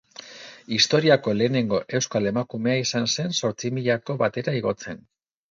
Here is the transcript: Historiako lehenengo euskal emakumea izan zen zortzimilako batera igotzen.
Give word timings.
Historiako 0.77 1.35
lehenengo 1.41 1.81
euskal 1.99 2.31
emakumea 2.31 2.79
izan 2.85 3.07
zen 3.17 3.37
zortzimilako 3.43 4.19
batera 4.25 4.57
igotzen. 4.63 5.07